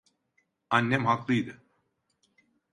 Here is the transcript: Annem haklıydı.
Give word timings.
Annem 0.69 1.05
haklıydı. 1.05 1.61